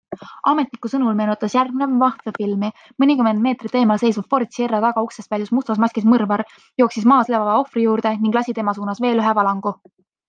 Ametniku 0.51 0.89
sõnul 0.91 1.17
meenutas 1.17 1.55
järgnev 1.57 1.91
maffiafilmi- 1.97 2.71
mõnikümmend 3.03 3.43
meetrit 3.47 3.77
eemal 3.81 4.01
seisva 4.05 4.23
Ford 4.31 4.57
Sierra 4.57 4.79
tagauksest 4.87 5.35
väljus 5.35 5.53
mustas 5.59 5.83
maskis 5.85 6.09
mõrvar, 6.15 6.45
jooksis 6.85 7.07
maas 7.13 7.31
lebava 7.35 7.59
ohvri 7.65 7.85
juurde 7.85 8.15
ning 8.25 8.41
lasi 8.41 8.57
tema 8.63 8.77
suunas 8.81 9.05
veel 9.07 9.23
ühe 9.27 9.37
valangu. 9.43 9.77